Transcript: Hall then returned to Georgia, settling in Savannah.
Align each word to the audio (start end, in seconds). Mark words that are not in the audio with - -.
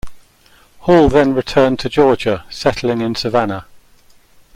Hall 0.79 1.09
then 1.09 1.35
returned 1.35 1.77
to 1.81 1.87
Georgia, 1.87 2.43
settling 2.49 3.01
in 3.01 3.13
Savannah. 3.13 3.67